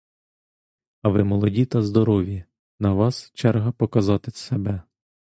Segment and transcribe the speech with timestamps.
[1.01, 2.45] А ви молоді та здорові,
[2.79, 4.83] на вас черга показати себе.